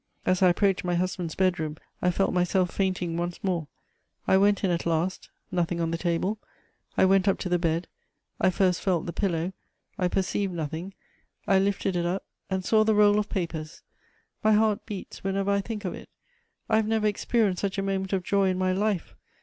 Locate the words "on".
5.79-5.91